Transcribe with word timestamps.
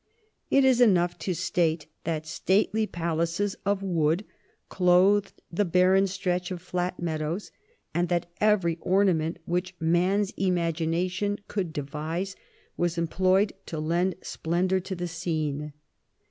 It 0.49 0.65
is 0.65 0.81
enough 0.81 1.19
to 1.19 1.35
say 1.35 1.77
that 2.05 2.25
stately 2.25 2.87
palaces 2.87 3.55
of 3.67 3.83
wood 3.83 4.25
clothed 4.67 5.39
the 5.51 5.63
barren 5.63 6.07
stretch 6.07 6.49
of 6.49 6.59
flat 6.59 6.99
meadows, 6.99 7.51
and 7.93 8.09
that 8.09 8.25
every 8.41 8.77
ornament 8.81 9.37
which 9.45 9.75
man's 9.79 10.31
imagination 10.37 11.37
could 11.47 11.71
devise 11.71 12.35
was 12.77 12.97
employed 12.97 13.53
to 13.67 13.77
lend 13.77 14.15
splendour 14.23 14.79
to 14.79 14.95
the 14.95 15.07
scene. 15.07 15.71